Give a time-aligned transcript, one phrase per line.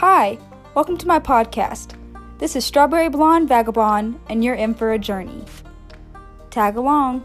[0.00, 0.38] Hi,
[0.74, 1.94] welcome to my podcast.
[2.38, 5.44] This is Strawberry Blonde Vagabond, and you're in for a journey.
[6.48, 7.22] Tag along.